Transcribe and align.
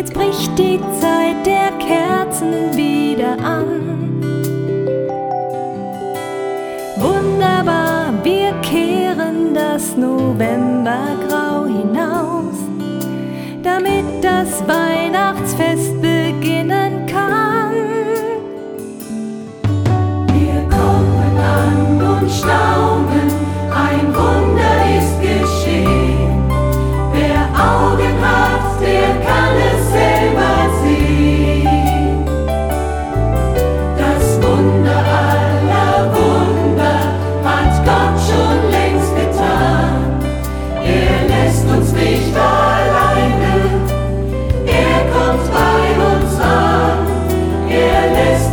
Jetzt 0.00 0.14
bricht 0.14 0.58
die 0.58 0.80
Zeit 0.98 1.44
der 1.44 1.72
Kerzen 1.72 2.74
wieder 2.74 3.38
an. 3.38 4.22
Wunderbar, 6.96 8.14
wir 8.22 8.54
kehren 8.62 9.52
das 9.52 9.98
Novembergrau 9.98 11.66
hinaus, 11.66 12.54
damit 13.62 14.06
das 14.22 14.66
Weihnachtsfest 14.66 15.99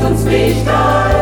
uns 0.08 0.24
nicht 0.24 0.68
ein. 0.68 1.17